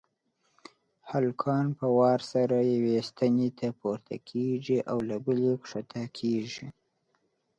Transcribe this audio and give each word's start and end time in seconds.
هلکان 1.11 1.65
په 1.79 1.87
وار 1.97 2.19
سره 2.33 2.57
یوې 2.73 2.97
ستنې 3.09 3.49
ته 3.59 3.67
پورته 3.79 4.15
کېږي 4.29 4.77
او 4.91 4.97
له 5.09 5.15
بلې 5.25 5.51
کښته 5.61 6.03
کېږي. 6.17 6.67